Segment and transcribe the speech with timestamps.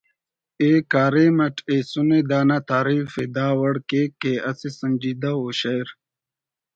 [0.67, 5.87] ءِ کاریم اٹ ایسنے دانا تعریف ءِ دا وڑ کیک کہ اسہ سنجیدہ ءُ شئیر